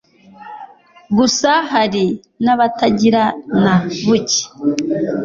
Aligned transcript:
gusa 1.17 1.51
hari 1.73 2.05
n'abatagira 2.43 3.23
na 3.63 3.75
bucye 4.03 4.43